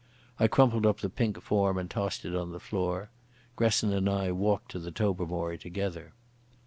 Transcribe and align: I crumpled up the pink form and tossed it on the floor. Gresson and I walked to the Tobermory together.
I 0.39 0.47
crumpled 0.47 0.83
up 0.87 1.01
the 1.01 1.11
pink 1.11 1.39
form 1.43 1.77
and 1.77 1.87
tossed 1.87 2.25
it 2.25 2.33
on 2.35 2.49
the 2.51 2.59
floor. 2.59 3.11
Gresson 3.55 3.93
and 3.93 4.09
I 4.09 4.31
walked 4.31 4.71
to 4.71 4.79
the 4.79 4.89
Tobermory 4.89 5.59
together. 5.59 6.13